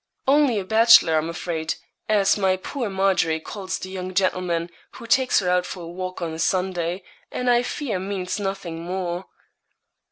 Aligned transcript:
'Only 0.27 0.57
a 0.57 0.63
bachelor, 0.65 1.15
I'm 1.19 1.29
afraid, 1.29 1.75
as 2.09 2.35
my 2.35 2.57
poor 2.57 2.89
Margery 2.89 3.39
calls 3.39 3.77
the 3.77 3.91
young 3.91 4.15
gentleman 4.15 4.71
who 4.93 5.05
takes 5.05 5.41
her 5.41 5.49
out 5.51 5.67
for 5.67 5.83
a 5.83 5.87
walk 5.87 6.23
on 6.23 6.33
a 6.33 6.39
Sunday, 6.39 7.03
and 7.31 7.47
I 7.47 7.61
fear 7.61 7.99
means 7.99 8.39
nothing 8.39 8.81
more.' 8.81 9.27